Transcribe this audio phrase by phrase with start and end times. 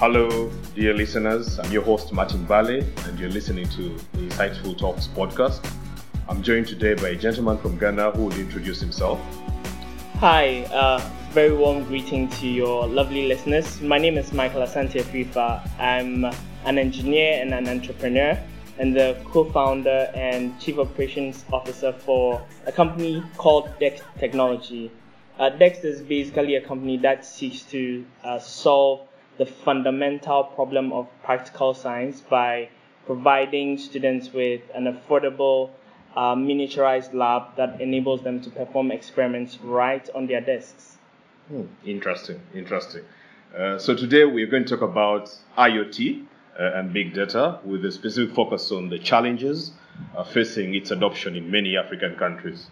[0.00, 1.58] Hello, dear listeners.
[1.58, 5.62] I'm your host, Martin Bale, and you're listening to the Insightful Talks podcast.
[6.26, 9.20] I'm joined today by a gentleman from Ghana who will introduce himself.
[10.14, 13.82] Hi, uh, very warm greeting to your lovely listeners.
[13.82, 15.68] My name is Michael Asante Afrifa.
[15.78, 16.24] I'm
[16.64, 18.42] an engineer and an entrepreneur,
[18.78, 24.90] and the co founder and chief operations officer for a company called Dext Technology.
[25.38, 29.06] Uh, Dext is basically a company that seeks to uh, solve
[29.40, 32.68] the fundamental problem of practical science by
[33.06, 35.70] providing students with an affordable
[36.14, 40.98] uh, miniaturized lab that enables them to perform experiments right on their desks.
[41.48, 41.62] Hmm.
[41.86, 43.02] Interesting, interesting.
[43.56, 46.26] Uh, so today we're going to talk about IoT
[46.60, 49.72] uh, and big data with a specific focus on the challenges
[50.18, 52.66] uh, facing its adoption in many African countries.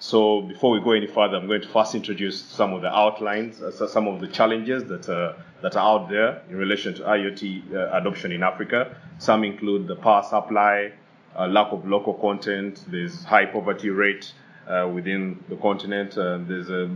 [0.00, 3.60] So before we go any further, I'm going to first introduce some of the outlines,
[3.60, 7.74] uh, some of the challenges that uh, that are out there in relation to IoT
[7.74, 8.96] uh, adoption in Africa.
[9.18, 10.92] Some include the power supply,
[11.36, 12.84] uh, lack of local content.
[12.86, 14.32] There's high poverty rate
[14.68, 16.14] uh, within the continent.
[16.14, 16.88] there's a,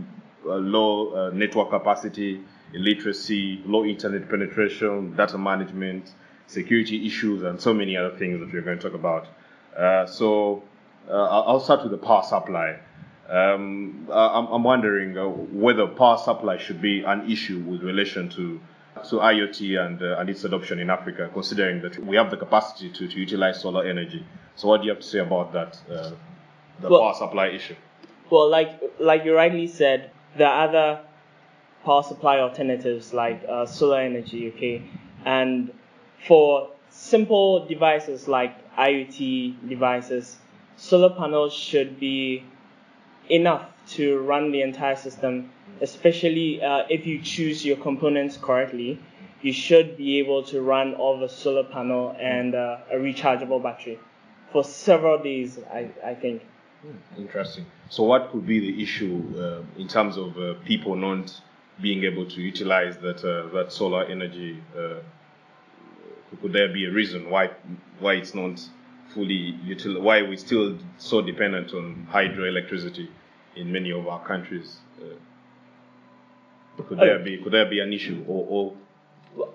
[0.45, 2.41] a low network capacity,
[2.73, 6.13] illiteracy, low internet penetration, data management,
[6.47, 9.27] security issues, and so many other things that we're going to talk about.
[10.09, 10.63] so
[11.11, 12.79] I'll start with the power supply.
[13.29, 18.59] Um, I'm, I'm, wondering uh, whether power supply should be an issue with relation to
[19.09, 22.89] to IoT and uh, and its adoption in Africa, considering that we have the capacity
[22.89, 24.25] to, to utilize solar energy.
[24.55, 26.11] So, what do you have to say about that, uh,
[26.79, 27.75] the well, power supply issue?
[28.29, 31.01] Well, like like you rightly said, there are other
[31.85, 34.51] power supply alternatives like uh, solar energy.
[34.55, 34.83] Okay,
[35.25, 35.73] and
[36.27, 40.37] for simple devices like IoT devices,
[40.75, 42.43] solar panels should be
[43.29, 45.51] enough to run the entire system,
[45.81, 48.99] especially uh, if you choose your components correctly.
[49.41, 53.99] You should be able to run all the solar panel and uh, a rechargeable battery
[54.53, 56.43] for several days, I, I think.
[56.81, 57.65] Hmm, interesting.
[57.89, 61.37] So, what could be the issue uh, in terms of uh, people not
[61.81, 64.63] being able to utilize that uh, that solar energy?
[64.77, 64.99] Uh,
[66.41, 67.49] could there be a reason why
[67.99, 68.61] why it's not
[69.13, 73.07] fully util- why we're still so dependent on hydroelectricity
[73.55, 74.77] in many of our countries.
[75.01, 78.73] Uh, could there be could there be an issue or, or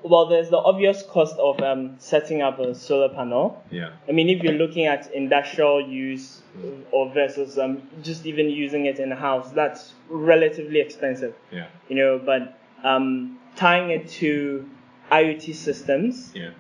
[0.03, 3.63] well, there's the obvious cost of um, setting up a solar panel.
[3.71, 3.91] Yeah.
[4.09, 6.43] I mean, if you're looking at industrial use
[6.91, 11.33] or versus um, just even using it in a house, that's relatively expensive.
[11.53, 11.67] Yeah.
[11.89, 14.69] You know, but um, tying it to
[15.13, 16.51] IoT systems, yeah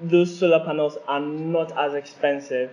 [0.00, 2.70] those solar panels are not as expensive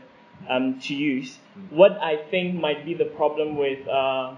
[0.49, 1.37] um, to use.
[1.69, 4.35] What I think might be the problem with uh,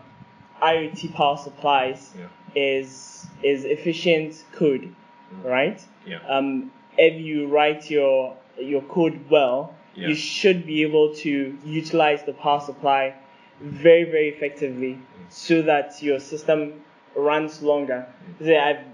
[0.62, 2.28] IoT power supplies yeah.
[2.56, 4.94] is is efficient code,
[5.34, 5.44] mm.
[5.44, 5.84] right?
[6.06, 6.20] Yeah.
[6.28, 10.10] Um, if you write your your code well, yeah.
[10.10, 13.16] you should be able to utilize the power supply
[13.62, 15.00] very very effectively, mm.
[15.30, 16.82] so that your system
[17.16, 18.08] runs longer.
[18.42, 18.60] Mm.
[18.60, 18.86] I've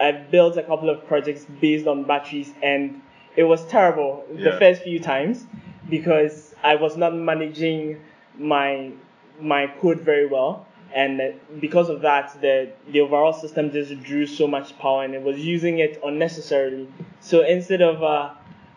[0.00, 3.00] I've built a couple of projects based on batteries and
[3.36, 4.50] it was terrible yeah.
[4.50, 5.46] the first few times
[5.88, 8.00] because I was not managing
[8.38, 8.92] my
[9.40, 14.46] my code very well, and because of that, the the overall system just drew so
[14.46, 16.88] much power, and it was using it unnecessarily.
[17.20, 18.34] So instead of uh,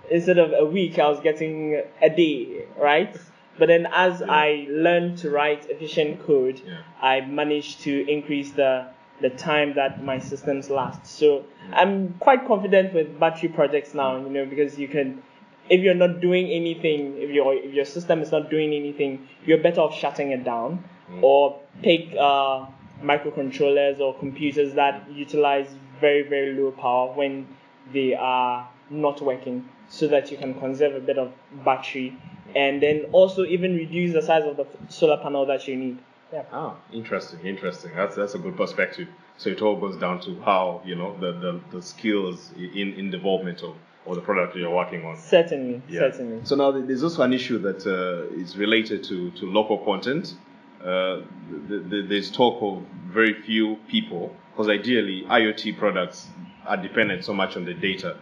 [0.09, 3.15] instead of a week, I was getting a day, right?
[3.57, 4.27] But then as yeah.
[4.29, 6.79] I learned to write efficient code, yeah.
[7.01, 8.87] I managed to increase the
[9.21, 11.05] the time that my systems last.
[11.07, 11.45] So.
[11.73, 15.23] I'm quite confident with battery projects now, you know, because you can,
[15.67, 19.57] if you're not doing anything, if your if your system is not doing anything, you're
[19.57, 21.23] better off shutting it down, mm.
[21.23, 22.67] or pick uh,
[23.01, 25.67] microcontrollers or computers that utilize
[25.99, 27.47] very very low power when
[27.91, 31.33] they are not working, so that you can conserve a bit of
[31.65, 32.15] battery,
[32.55, 35.97] and then also even reduce the size of the solar panel that you need.
[36.33, 36.43] Yeah.
[36.51, 37.91] Ah, interesting, interesting.
[37.95, 39.07] That's that's a good perspective.
[39.37, 43.11] So it all goes down to how you know the the, the skills in in
[43.11, 43.75] development of
[44.05, 45.17] or the product you're working on.
[45.17, 46.01] Certainly, yeah.
[46.01, 46.45] certainly.
[46.45, 50.35] So now there's also an issue that uh, is related to to local content.
[50.81, 51.21] Uh,
[51.67, 56.27] the, the, there's talk of very few people because ideally IoT products
[56.67, 58.17] are dependent so much on the data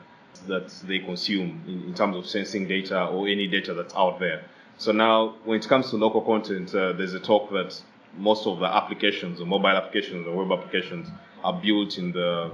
[0.47, 4.43] that they consume in, in terms of sensing data or any data that's out there.
[4.77, 7.79] So now, when it comes to local content, uh, there's a talk that
[8.15, 11.09] most of the applications, the mobile applications, or web applications,
[11.43, 12.51] are built in the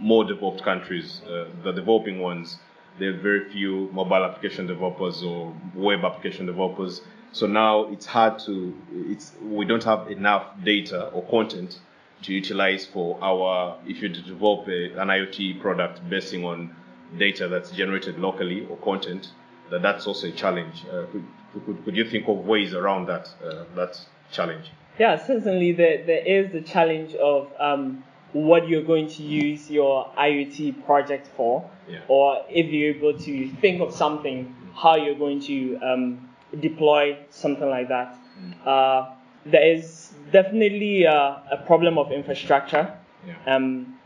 [0.00, 1.22] more developed countries.
[1.26, 2.58] Uh, the developing ones,
[2.98, 7.00] there are very few mobile application developers or web application developers.
[7.32, 11.78] So now it's hard to, it's we don't have enough data or content
[12.22, 16.74] to utilize for our, if you develop a, an IoT product basing on
[17.16, 19.30] data that's generated locally or content,
[19.70, 20.84] that that's also a challenge.
[20.90, 21.24] Uh, could,
[21.64, 23.98] could, could, you think of ways around that uh, that
[24.32, 24.70] challenge?
[24.98, 28.02] Yeah, certainly there, there is the challenge of um,
[28.32, 32.00] what you're going to use your IoT project for, yeah.
[32.08, 36.28] or if you're able to think of something, how you're going to um,
[36.60, 38.16] deploy something like that.
[38.40, 38.66] Mm.
[38.66, 39.10] Uh,
[39.46, 42.92] there is definitely a, a problem of infrastructure.
[43.26, 43.54] Yeah.
[43.54, 43.98] Um,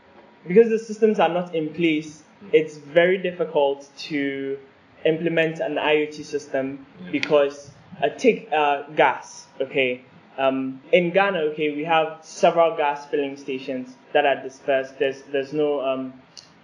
[0.47, 2.49] because the systems are not in place, mm.
[2.53, 4.57] it's very difficult to
[5.05, 7.11] implement an IoT system yeah.
[7.11, 10.03] because uh, take uh, gas, okay.
[10.37, 14.97] Um, in Ghana, okay, we have several gas filling stations that are dispersed.
[14.97, 16.13] There's there's no um,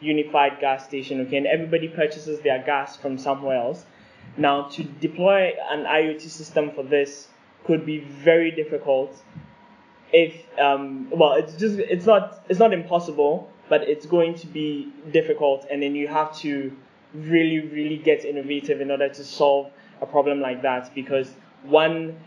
[0.01, 3.86] unified gas station, okay, and everybody purchases their gas from somewhere else.
[4.38, 7.27] Now, to deploy an IoT system for this
[7.66, 9.16] could be very difficult.
[10.12, 14.92] If um, well, it's just it's not it's not impossible, but it's going to be
[15.12, 16.75] difficult, and then you have to
[17.13, 19.71] really really get innovative in order to solve
[20.01, 21.31] a problem like that because
[21.63, 22.18] one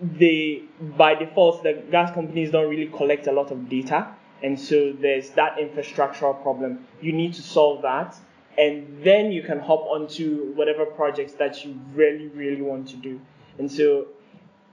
[0.00, 4.08] they by default the gas companies don't really collect a lot of data.
[4.42, 6.86] And so there's that infrastructural problem.
[7.00, 8.16] You need to solve that.
[8.58, 13.20] And then you can hop onto whatever projects that you really really want to do.
[13.58, 14.08] And so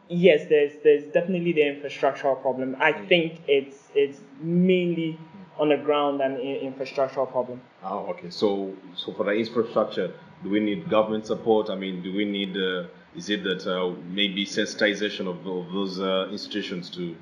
[0.08, 2.76] yes there's there's definitely the infrastructural problem.
[2.80, 3.08] I mm.
[3.08, 5.20] think it's it's mainly
[5.58, 7.62] on the ground and infrastructural problem.
[7.84, 8.30] Oh okay.
[8.30, 10.14] So so for the infrastructure
[10.44, 12.84] do we need government support i mean do we need uh,
[13.16, 17.16] is it that uh, maybe sensitization of, of those uh, institutions to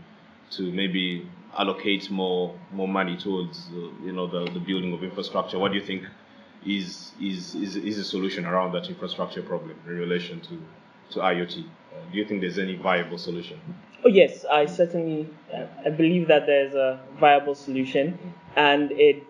[0.52, 1.28] to maybe
[1.58, 5.58] allocate more more money towards uh, you know the, the building of infrastructure?
[5.58, 6.04] What do you think
[6.66, 10.62] is is is is a solution around that infrastructure problem in relation to
[11.12, 11.64] to IoT?
[11.66, 13.60] Uh, do you think there's any viable solution?
[14.04, 18.18] Oh yes, I certainly uh, I believe that there's a viable solution,
[18.56, 19.24] and it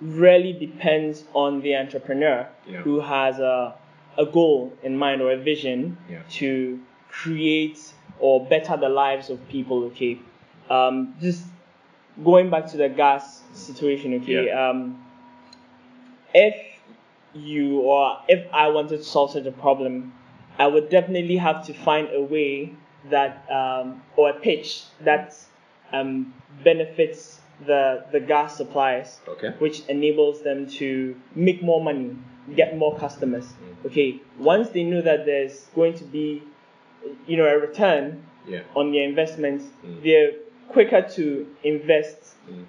[0.00, 2.80] really depends on the entrepreneur yeah.
[2.80, 3.74] who has a
[4.18, 6.20] a goal in mind or a vision yeah.
[6.28, 9.84] to create or better the lives of people.
[9.84, 10.18] Okay,
[10.68, 11.44] um, just
[12.22, 14.14] going back to the gas situation.
[14.22, 14.70] Okay, yeah.
[14.70, 15.04] um,
[16.34, 16.54] if
[17.32, 20.12] you or if I wanted to solve such a problem,
[20.58, 22.74] I would definitely have to find a way
[23.10, 25.36] that um, or a pitch that
[25.92, 29.54] um, benefits the the gas suppliers, okay.
[29.58, 32.16] which enables them to make more money
[32.56, 33.44] get more customers.
[33.44, 33.86] Mm.
[33.86, 36.42] Okay, once they know that there's going to be,
[37.26, 38.62] you know, a return yeah.
[38.74, 40.02] on their investments, mm.
[40.02, 40.32] they're
[40.68, 42.64] quicker to invest mm.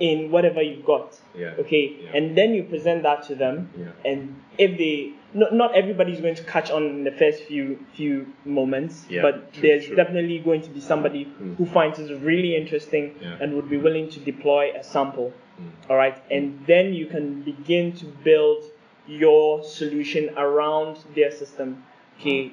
[0.00, 1.18] In whatever you've got.
[1.34, 1.54] Yeah.
[1.58, 2.16] Okay, yeah.
[2.16, 4.10] and then you present that to them, yeah.
[4.10, 8.32] and if they not, not everybody's going to catch on in the first few few
[8.44, 9.96] moments, yeah, but true, there's true.
[9.96, 11.56] definitely going to be somebody mm.
[11.56, 13.36] who finds it really interesting yeah.
[13.40, 15.32] and would be willing to deploy a sample.
[15.60, 15.90] Mm.
[15.90, 18.64] All right, and then you can begin to build
[19.06, 21.84] your solution around their system.
[22.20, 22.52] Okay,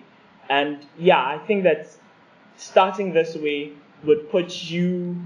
[0.49, 1.87] and yeah, I think that
[2.57, 3.71] starting this way
[4.03, 5.17] would put you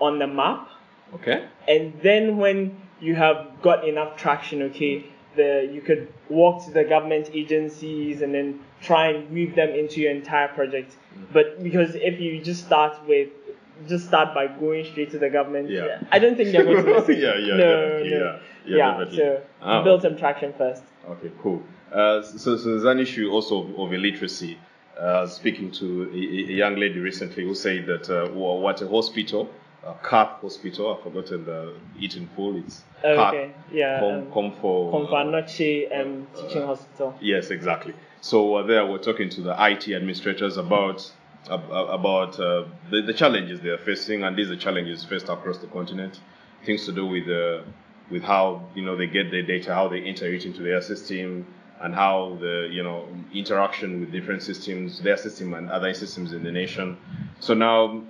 [0.00, 0.68] on the map.
[1.14, 1.46] Okay.
[1.66, 5.04] And then when you have got enough traction, okay,
[5.36, 10.00] the you could walk to the government agencies and then try and weave them into
[10.00, 10.96] your entire project.
[11.16, 11.32] Mm.
[11.32, 13.28] But because if you just start with
[13.86, 15.70] just start by going straight to the government.
[15.70, 16.00] Yeah.
[16.10, 17.14] I don't think they're going to listen.
[17.20, 18.40] yeah, yeah, no, yeah, no.
[18.66, 20.82] yeah, yeah, so Ah, build some traction first.
[21.08, 21.62] Okay, cool.
[21.92, 24.58] Uh, so, so there's an issue also of, of illiteracy.
[24.98, 29.48] Uh, speaking to a, a, young lady recently who said that uh, what a hospital,
[29.84, 32.56] a KATH hospital, I've forgotten the eating full.
[32.56, 34.00] It's okay, yeah.
[34.00, 37.14] Com, um, com for Komfo Anokye um, Teaching Hospital.
[37.20, 37.94] Yes, exactly.
[38.20, 41.10] So uh, there we're talking to the IT administrators about
[41.46, 45.66] about uh, the, the challenges they are facing, and these are challenges faced across the
[45.68, 46.20] continent.
[46.64, 47.62] Things to do with uh,
[48.10, 51.46] with how you know they get their data, how they enter it into their system,
[51.80, 56.42] and how the you know interaction with different systems, their system and other systems in
[56.42, 56.96] the nation.
[57.40, 58.02] So now,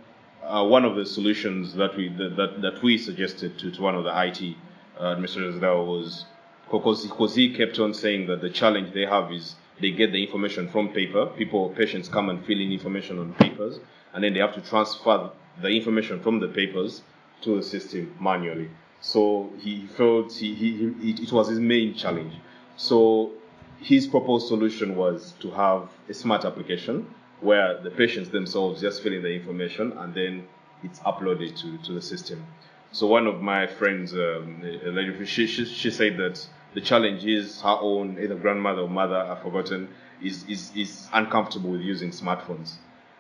[0.49, 4.05] uh, one of the solutions that we that that we suggested to, to one of
[4.05, 4.57] the IT
[4.99, 6.25] uh, administrators there was
[6.71, 10.69] because he kept on saying that the challenge they have is they get the information
[10.69, 11.27] from paper.
[11.27, 13.79] People, patients come and fill in information on papers,
[14.13, 15.31] and then they have to transfer
[15.63, 17.03] the information from the papers
[17.43, 18.71] to the system manually.
[19.01, 22.35] So he felt he, he, he, it was his main challenge.
[22.77, 23.33] So
[23.79, 27.07] his proposed solution was to have a smart application
[27.41, 30.47] where the patients themselves just fill in the information and then
[30.83, 32.45] it's uploaded to, to the system.
[32.93, 37.25] So one of my friends, um, a lady, she, she, she said that the challenge
[37.25, 39.89] is her own, either grandmother or mother, I've forgotten,
[40.23, 42.75] is, is, is uncomfortable with using smartphones.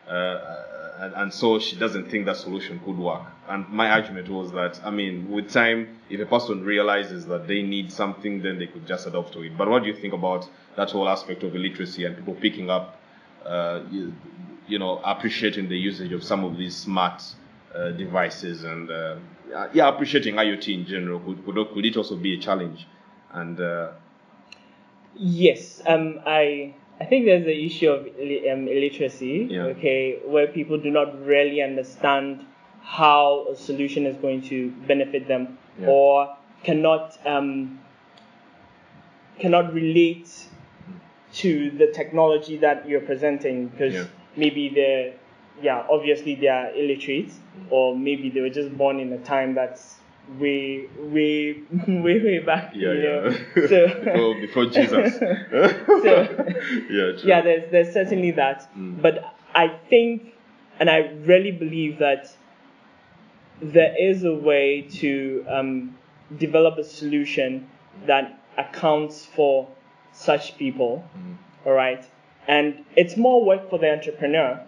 [0.08, 0.62] uh,
[1.00, 3.22] and, and, so she doesn't think that solution could work.
[3.48, 7.62] And my argument was that, I mean, with time, if a person realizes that they
[7.62, 9.56] need something, then they could just adopt to it.
[9.56, 12.98] But what do you think about that whole aspect of illiteracy and people picking up,
[13.45, 14.14] uh, you,
[14.66, 17.23] you, know, appreciating the usage of some of these smart
[17.75, 19.16] uh, devices and, uh,
[19.73, 21.21] yeah, appreciating IoT in general?
[21.21, 22.87] Could, could, could, it also be a challenge?
[23.33, 23.92] And uh,
[25.14, 29.62] yes, um, I I think there's the issue of um, illiteracy, yeah.
[29.62, 32.45] okay, where people do not really understand
[32.83, 35.88] how a solution is going to benefit them, yeah.
[35.88, 37.78] or cannot um,
[39.38, 40.48] cannot relate
[41.35, 44.04] to the technology that you're presenting because yeah.
[44.37, 45.14] maybe they're
[45.62, 47.32] yeah obviously they are illiterate,
[47.70, 49.97] or maybe they were just born in a time that's
[50.38, 51.52] way, way,
[51.88, 52.73] way, way back.
[52.75, 53.37] Yeah, you know?
[53.56, 53.66] yeah.
[53.68, 55.18] So before, before Jesus.
[55.18, 56.44] so,
[56.90, 57.20] yeah, true.
[57.25, 57.40] yeah.
[57.40, 59.00] There's there's certainly that, mm.
[59.00, 60.35] but I think,
[60.78, 62.35] and I really believe that
[63.61, 65.97] there is a way to um,
[66.37, 67.68] develop a solution
[68.06, 69.68] that accounts for
[70.18, 71.04] such people.
[71.16, 71.37] Mm.
[71.66, 72.04] All right,
[72.46, 74.60] and it's more work for the entrepreneur,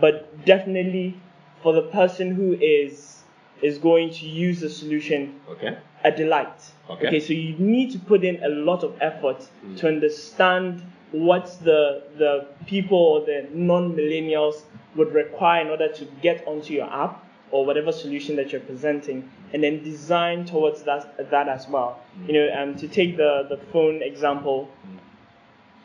[0.00, 1.16] but definitely
[1.62, 3.22] for the person who is
[3.62, 5.78] is going to use the solution okay.
[6.04, 6.60] a delight.
[6.90, 7.06] Okay.
[7.06, 7.20] okay.
[7.20, 9.76] So you need to put in a lot of effort mm.
[9.78, 10.82] to understand
[11.12, 14.62] what the the people or the non-millennials
[14.96, 19.30] would require in order to get onto your app or whatever solution that you're presenting,
[19.52, 22.00] and then design towards that that as well.
[22.26, 24.70] You know, um, to take the the phone example.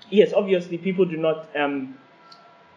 [0.10, 1.98] Yes, obviously people do not um,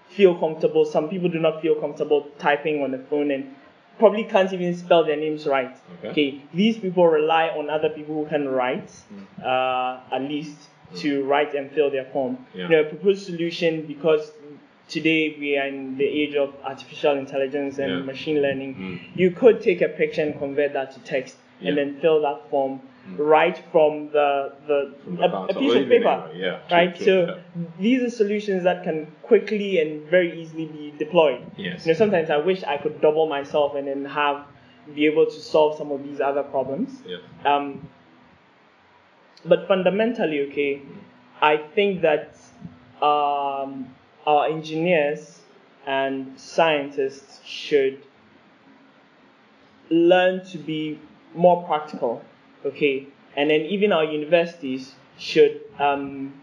[0.08, 0.84] feel comfortable.
[0.84, 3.54] Some people do not feel comfortable typing on the phone and
[4.00, 5.76] probably can't even spell their names right.
[5.98, 6.08] Okay.
[6.08, 6.42] okay.
[6.52, 9.44] These people rely on other people who can write, mm.
[9.44, 10.56] uh, at least
[10.96, 12.44] to write and fill their form.
[12.52, 12.64] Yeah.
[12.64, 14.32] You know, a proposed solution because
[14.90, 18.02] today we are in the age of artificial intelligence and yeah.
[18.02, 18.74] machine learning.
[18.74, 19.00] Mm.
[19.18, 21.68] You could take a picture and convert that to text yeah.
[21.68, 22.80] and then fill that form
[23.16, 26.08] right from the the, from the a, a, piece of paper.
[26.08, 26.40] Anyway.
[26.40, 26.94] Yeah, right.
[26.94, 27.42] True, so
[27.78, 31.50] these are solutions that can quickly and very easily be deployed.
[31.56, 31.86] Yes.
[31.86, 34.46] You know, sometimes I wish I could double myself and then have
[34.94, 36.90] be able to solve some of these other problems.
[37.06, 37.18] Yeah.
[37.44, 37.88] Um,
[39.44, 40.98] but fundamentally, okay, mm.
[41.40, 42.36] I think that
[43.00, 43.94] um,
[44.26, 45.40] our engineers
[45.86, 48.02] and scientists should
[49.90, 50.98] learn to be
[51.34, 52.22] more practical
[52.64, 56.34] okay, and then even our universities should um,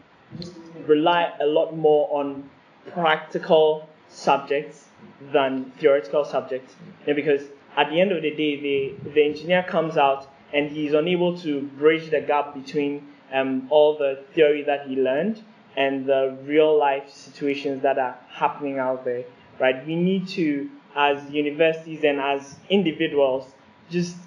[0.86, 2.50] rely a lot more on
[2.92, 4.86] practical subjects
[5.32, 6.76] than theoretical subjects,
[7.08, 7.42] know, because
[7.76, 11.62] at the end of the day, the, the engineer comes out and he's unable to
[11.62, 15.44] bridge the gap between um, all the theory that he learned
[15.78, 19.24] and the real life situations that are happening out there,
[19.60, 19.86] right?
[19.86, 23.46] We need to, as universities and as individuals,
[23.90, 24.18] just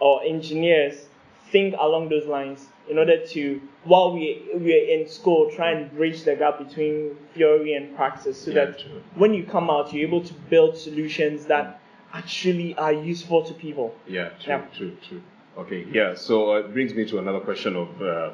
[0.00, 1.06] or engineers,
[1.50, 6.24] think along those lines in order to, while we, we're in school, try and bridge
[6.24, 9.02] the gap between theory and practice so yeah, that true.
[9.14, 11.80] when you come out, you're able to build solutions that
[12.12, 13.94] actually are useful to people.
[14.08, 14.62] Yeah, true, yeah.
[14.76, 15.22] true, true.
[15.58, 18.30] Okay, yeah, so uh, it brings me to another question of uh,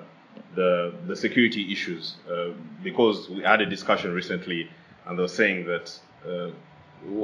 [0.55, 2.17] the, the security issues.
[2.31, 2.51] Uh,
[2.83, 4.69] because we had a discussion recently,
[5.07, 6.51] and they were saying that uh,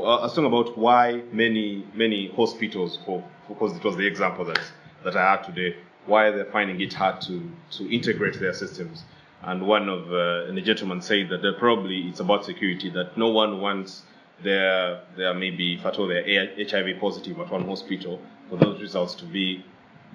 [0.04, 4.60] I about why many many hospitals, for, because it was the example that
[5.04, 9.04] that I had today, why they're finding it hard to, to integrate their systems.
[9.42, 13.60] And one of uh, the gentlemen said that probably it's about security, that no one
[13.60, 14.02] wants
[14.42, 19.14] their, their maybe, if at all, they're HIV positive at one hospital, for those results
[19.16, 19.64] to be,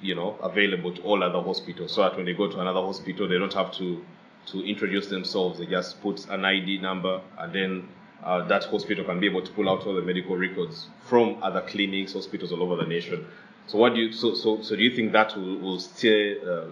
[0.04, 1.94] you know, available to all other hospitals.
[1.94, 4.04] So that when they go to another hospital, they don't have to,
[4.48, 5.60] to introduce themselves.
[5.60, 7.88] They just put an ID number and then
[8.24, 11.62] uh, that hospital can be able to pull out all the medical records from other
[11.62, 13.26] clinics, hospitals all over the nation.
[13.68, 16.66] So what do you so so so do you think that will, will stay uh,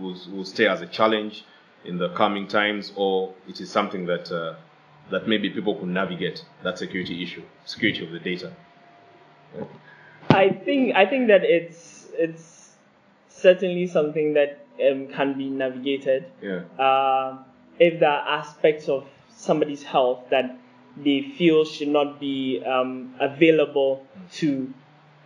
[0.00, 1.44] will, will stay as a challenge
[1.84, 4.54] in the coming times, or it is something that uh,
[5.10, 8.52] that maybe people could navigate that security issue, security of the data?
[10.30, 12.55] I think I think that it's it's
[13.36, 16.24] certainly something that um, can be navigated.
[16.42, 16.60] Yeah.
[16.78, 17.38] Uh,
[17.78, 20.58] if there are aspects of somebody's health that
[20.96, 24.72] they feel should not be um, available to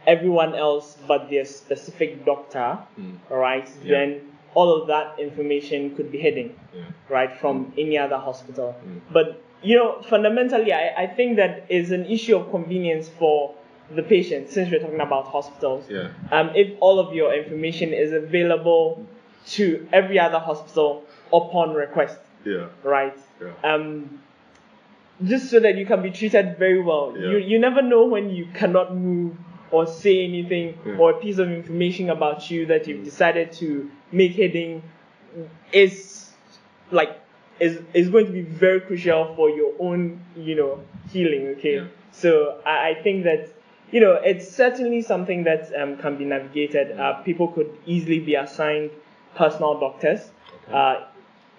[0.07, 3.17] everyone else but their specific doctor, mm.
[3.31, 3.71] right?
[3.85, 3.99] Yeah.
[3.99, 4.21] Then
[4.55, 6.83] all of that information could be hidden, yeah.
[7.09, 7.73] right, from mm.
[7.79, 8.75] any other hospital.
[8.85, 9.01] Mm.
[9.13, 13.55] But you know, fundamentally, I, I think that is an issue of convenience for
[13.95, 15.85] the patient since we're talking about hospitals.
[15.89, 16.11] Yeah.
[16.31, 19.05] Um, if all of your information is available
[19.49, 22.19] to every other hospital upon request.
[22.45, 22.69] Yeah.
[22.85, 23.17] Right.
[23.41, 23.53] Yeah.
[23.65, 24.21] Um,
[25.25, 27.15] just so that you can be treated very well.
[27.17, 27.31] Yeah.
[27.31, 29.37] You you never know when you cannot move
[29.71, 30.97] or say anything Yeah.
[30.97, 34.83] or a piece of information about you that you've decided to make heading
[35.73, 36.31] is
[36.91, 37.21] like
[37.61, 40.81] is is going to be very crucial for your own you know
[41.13, 41.49] healing.
[41.59, 41.87] Okay, Yeah.
[42.13, 43.49] so I, I think that
[43.93, 46.99] you know it's certainly something that um, can be navigated.
[46.99, 48.91] Uh, people could easily be assigned
[49.37, 50.31] personal doctors
[50.69, 50.73] Okay.
[50.77, 51.07] uh,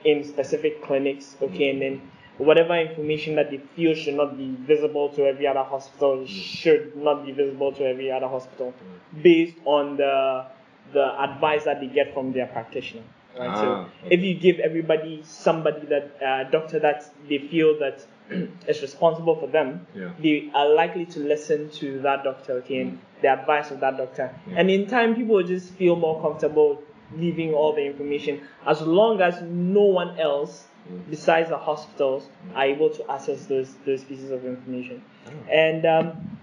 [0.06, 1.36] in specific clinics.
[1.42, 2.02] Okay, and then
[2.38, 7.26] whatever information that they feel should not be visible to every other hospital should not
[7.26, 8.74] be visible to every other hospital
[9.22, 10.46] based on the
[10.94, 13.04] the advice that they get from their practitioner.
[13.38, 13.50] Right?
[13.50, 14.16] Ah, so okay.
[14.16, 18.50] if you give everybody somebody that uh, doctor that they feel that Mm.
[18.68, 20.12] is responsible for them, Yeah.
[20.20, 23.22] they are likely to listen to that doctor, okay, and mm.
[23.22, 24.34] the advice of that doctor.
[24.56, 26.82] And in time, people will just feel more comfortable
[27.18, 31.02] leaving all the information as long as no one else mm.
[31.10, 35.04] besides the hospitals are able to access those those pieces of information.
[35.28, 35.52] Oh.
[35.52, 36.40] And um,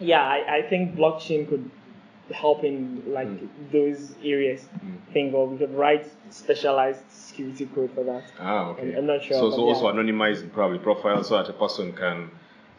[0.00, 1.70] yeah, I, I think blockchain could
[2.32, 3.28] help in like
[3.72, 4.64] those areas.
[5.12, 7.02] Thing, or we could write specialized
[7.40, 8.24] security code for that.
[8.38, 8.82] Ah, okay.
[8.90, 9.94] I'm- I'm not sure, So, but so also yeah.
[10.00, 12.30] anonymizing probably profiles so that a person can,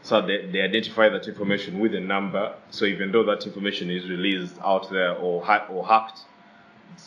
[0.03, 2.53] so they, they identify that information with a number.
[2.69, 6.19] So even though that information is released out there or ha- or hacked,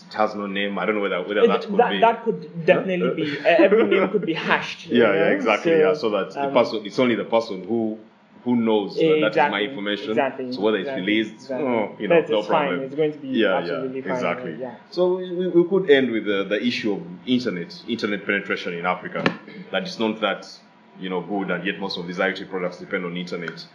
[0.08, 0.78] it has no name.
[0.78, 2.00] I don't know whether whether that could that, be.
[2.00, 4.86] that could definitely be every name could be hashed.
[4.88, 5.72] yeah, yeah, exactly.
[5.72, 7.98] So, yeah, so that the um, person, it's only the person who
[8.44, 10.10] who knows that that is my information.
[10.10, 11.66] exactly, so whether it's exactly, released, exactly.
[11.66, 12.80] oh, you know, no it's fine, problem.
[12.82, 14.56] it's going to be yeah, absolutely yeah, fine, exactly.
[14.60, 14.76] yeah.
[14.90, 18.84] So we, we we could end with the, the issue of internet, internet penetration in
[18.84, 19.24] Africa.
[19.72, 20.46] That is not that
[21.00, 23.66] you know good, and yet most of these IoT products depend on internet.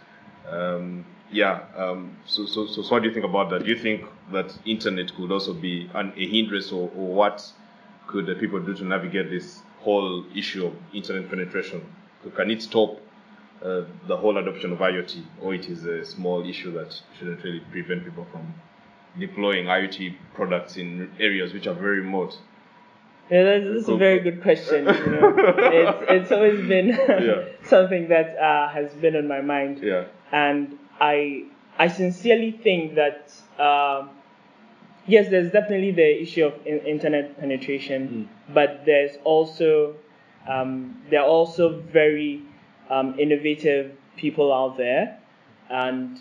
[0.48, 1.62] Um, yeah.
[1.76, 3.64] Um, so, so, so, so, what do you think about that?
[3.64, 7.44] Do you think that internet could also be an, a hindrance, or, or what
[8.06, 11.84] could the people do to navigate this whole issue of internet penetration?
[12.22, 13.00] So can it stop
[13.64, 17.60] uh, the whole adoption of IoT, or it is a small issue that shouldn't really
[17.70, 18.54] prevent people from
[19.18, 22.38] deploying IoT products in areas which are very remote?
[23.30, 24.86] Yeah, that's, that's a very good question.
[24.86, 25.34] You know.
[25.58, 27.44] it's, it's always been Yeah.
[27.64, 30.06] something that uh, has been on my mind, Yeah.
[30.32, 31.44] and I
[31.78, 34.10] I sincerely think that um,
[35.06, 39.94] yes, there's definitely the issue of in- internet penetration, but there's also
[40.48, 42.42] um, there are also very
[42.90, 45.18] um, innovative people out there,
[45.70, 46.20] and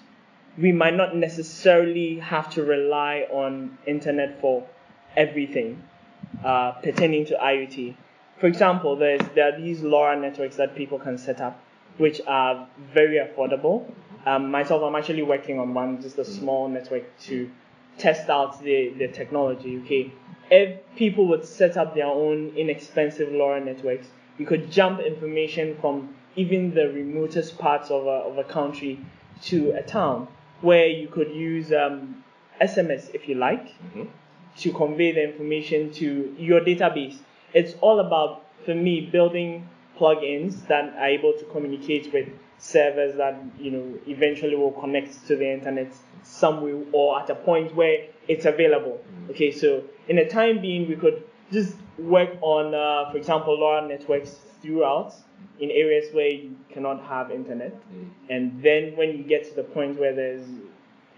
[0.58, 4.68] we might not necessarily have to rely on internet for
[5.16, 5.82] everything
[6.44, 7.96] uh, pertaining to IoT.
[8.40, 11.62] For example, there's, there are these LoRa networks that people can set up,
[11.98, 13.92] which are very affordable.
[14.26, 17.50] Um, myself, I'm actually working on one, just a small network to
[17.98, 19.78] test out the, the technology.
[19.80, 20.14] Okay,
[20.50, 26.16] if people would set up their own inexpensive LoRa networks, you could jump information from
[26.40, 29.00] even the remotest parts of a, of a country
[29.42, 30.28] to a town,
[30.62, 32.24] where you could use um,
[32.62, 33.68] SMS if you like
[34.58, 37.18] to convey the information to your database.
[37.54, 43.42] It's all about, for me, building plugins that are able to communicate with servers that
[43.58, 48.46] you know eventually will connect to the internet somewhere or at a point where it's
[48.46, 49.02] available.
[49.30, 53.88] Okay, so in the time being, we could just work on, uh, for example, LoRa
[53.88, 55.14] networks throughout
[55.60, 58.10] in areas where you cannot have internet, mm.
[58.30, 60.46] and then when you get to the point where there's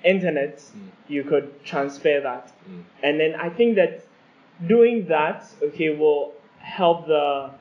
[0.04, 0.90] internet, mm.
[1.08, 2.52] you could transfer that.
[2.70, 2.84] Mm.
[3.04, 4.06] And then I think that
[4.68, 7.52] doing that, okay, will help the.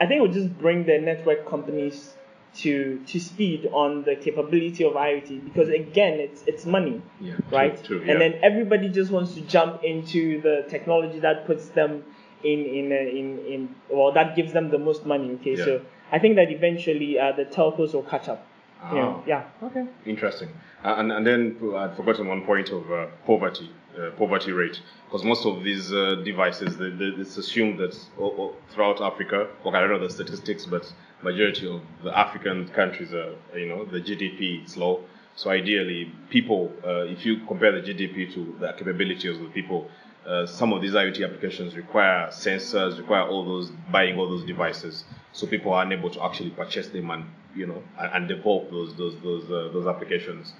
[0.00, 2.14] I think it will just bring the network companies
[2.56, 7.34] to to speed on the capability of IoT because again, it's it's money, Yeah.
[7.50, 7.82] right?
[7.84, 8.00] True.
[8.00, 12.04] true, And then everybody just wants to jump into the technology that puts them
[12.44, 15.30] in in in in well that gives them the most money.
[15.40, 15.64] Okay, Yeah.
[15.64, 15.80] so
[16.12, 18.46] I think that eventually uh, the telcos will catch up.
[18.82, 18.94] Ah.
[18.94, 19.20] Yeah.
[19.26, 19.66] Yeah.
[19.66, 19.84] Okay.
[20.06, 20.48] Interesting.
[20.84, 25.24] Uh, and, and then I'd forgotten one point of uh, poverty, uh, poverty rate, because
[25.24, 29.76] most of these uh, devices, they, they, it's assumed that o- o- throughout Africa, okay,
[29.76, 30.90] I don't know the statistics, but
[31.22, 35.02] majority of the African countries are, you know, the GDP is low.
[35.34, 39.90] So ideally, people, uh, if you compare the GDP to the capabilities of the people,
[40.28, 45.04] uh, some of these IoT applications require sensors, require all those buying all those devices,
[45.32, 48.94] so people are unable to actually purchase them and you know and, and develop those
[48.96, 50.52] those those uh, those applications.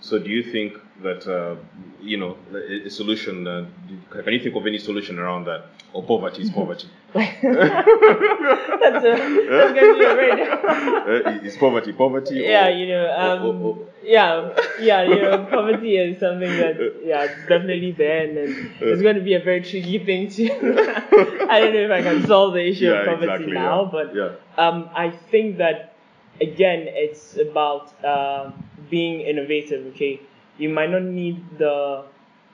[0.00, 1.54] So do you think that uh,
[2.00, 3.46] you know a, a solution?
[3.46, 3.66] Uh,
[4.10, 5.66] can you think of any solution around that?
[5.92, 6.88] Or poverty is poverty.
[7.14, 9.12] That's, a,
[9.50, 12.36] that's going to be a uh, is poverty poverty?
[12.36, 17.00] Yeah, you know, um, or, or, or, yeah, yeah, you know, poverty is something that
[17.04, 18.38] yeah, it's definitely there, and
[18.80, 20.44] it's going to be a very tricky thing to.
[21.50, 23.90] I don't know if I can solve the issue yeah, of poverty exactly, now, yeah.
[23.90, 24.30] but yeah.
[24.56, 25.94] um, I think that
[26.40, 27.92] again, it's about.
[28.04, 28.52] Uh,
[28.92, 30.20] being innovative, okay,
[30.58, 32.04] you might not need the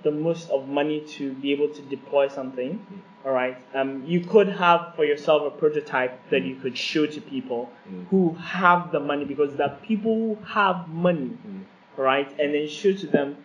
[0.04, 2.78] the most of money to be able to deploy something.
[3.24, 3.58] All right.
[3.74, 8.06] Um, you could have for yourself a prototype that you could show to people mm.
[8.08, 11.64] who have the money because there are people who have money, mm.
[11.96, 12.28] right?
[12.38, 13.36] And then show to them,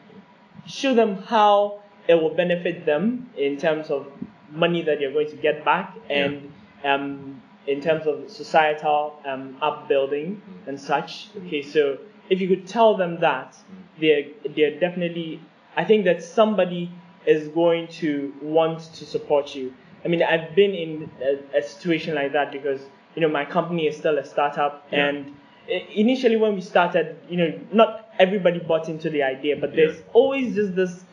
[0.68, 4.08] show them how it will benefit them in terms of
[4.52, 6.52] money that you're going to get back and
[6.84, 6.94] yeah.
[6.94, 10.68] um, in terms of societal um, upbuilding mm.
[10.68, 11.30] and such.
[11.36, 11.98] Okay, so
[12.30, 13.58] if you could tell them that,
[14.00, 15.42] they're, they're definitely,
[15.76, 16.92] I think that somebody
[17.26, 19.74] is going to want to support you.
[20.06, 22.82] I mean, I've been in a, a situation like that because,
[23.16, 25.08] you know, my company is still a startup yeah.
[25.08, 25.36] and
[25.68, 30.04] initially when we started, you know, not everybody bought into the idea, but there's yeah.
[30.14, 31.04] always just this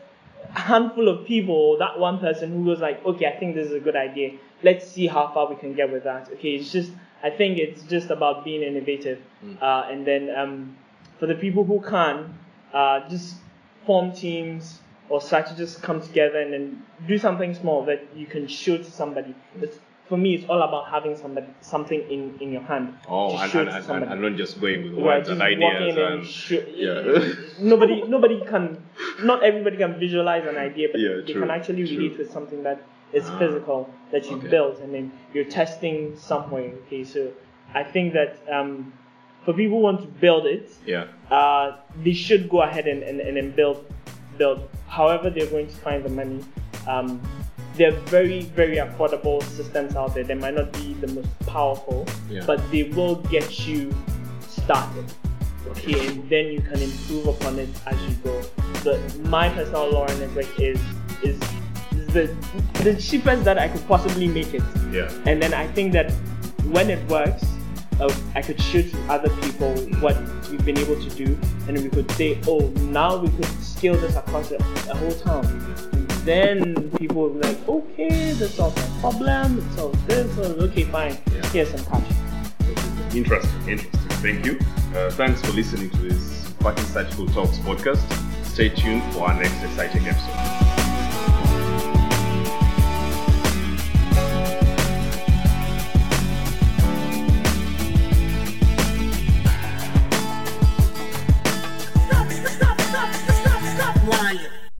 [0.53, 3.79] handful of people, that one person who was like, okay, I think this is a
[3.79, 4.31] good idea.
[4.63, 6.29] Let's see how far we can get with that.
[6.33, 6.91] Okay, it's just,
[7.23, 9.21] I think it's just about being innovative.
[9.43, 9.61] Mm.
[9.61, 10.77] Uh, and then um,
[11.19, 12.37] for the people who can,
[12.73, 13.35] uh, just
[13.85, 18.25] form teams or start to just come together and then do something small that you
[18.25, 19.35] can show to somebody.
[19.59, 22.97] It's, for me, it's all about having somebody something in, in your hand.
[23.07, 25.95] Oh, and, and, and, and, not just going with words and ideas.
[25.97, 27.33] And, show, yeah.
[27.61, 28.83] nobody nobody can,
[29.23, 31.97] not everybody can visualize an idea, but yeah, they true, can actually true.
[31.97, 34.49] relate with something that is ah, physical that you okay.
[34.49, 36.73] built and then you're testing somewhere.
[36.87, 37.31] Okay, so
[37.73, 38.91] I think that um,
[39.45, 43.21] for people who want to build it, yeah, uh, they should go ahead and, and,
[43.21, 43.85] and build
[44.41, 44.67] build.
[44.87, 46.43] However, they're going to find the money.
[46.87, 47.21] Um,
[47.77, 50.23] they're very very affordable systems out there.
[50.23, 52.43] They might not be the most powerful, yeah.
[52.45, 53.93] but they will get you
[54.47, 55.05] started.
[55.71, 58.41] Okay, and then you can improve upon it as you go.
[58.83, 58.99] But
[59.37, 60.79] my personal LoRa network is
[61.29, 61.39] is
[62.15, 62.25] the
[62.83, 64.63] the cheapest that I could possibly make it.
[64.91, 65.29] Yeah.
[65.29, 66.11] And then I think that
[66.75, 67.45] when it works,
[68.35, 70.17] I could show to other people what
[70.49, 74.15] we've been able to do, and we could say, oh, now we could scale this
[74.15, 75.45] across a, a whole town.
[75.93, 80.83] And then people will be like, okay, this solves my problem, it solves this, okay,
[80.85, 81.45] fine, yeah.
[81.47, 83.15] here's some cash.
[83.15, 83.99] Interesting, interesting.
[84.21, 84.59] Thank you.
[84.95, 88.05] Uh, thanks for listening to this Fucking Insightful Talks podcast.
[88.45, 90.60] Stay tuned for our next exciting episode.